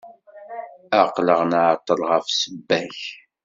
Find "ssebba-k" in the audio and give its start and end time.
2.29-2.99